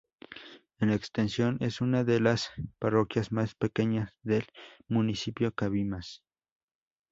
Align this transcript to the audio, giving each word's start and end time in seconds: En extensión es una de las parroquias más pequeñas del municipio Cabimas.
En 0.79 0.89
extensión 0.89 1.59
es 1.59 1.79
una 1.79 2.03
de 2.03 2.19
las 2.19 2.49
parroquias 2.79 3.31
más 3.31 3.53
pequeñas 3.53 4.09
del 4.23 4.47
municipio 4.87 5.53
Cabimas. 5.53 6.23